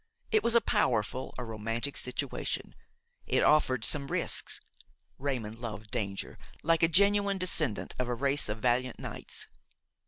[0.31, 2.73] It was a powerful, a romantic situation;
[3.27, 4.59] it offered some risks.
[5.19, 9.47] Raymon loved danger, like a genuine descendant of a race of valiant knights.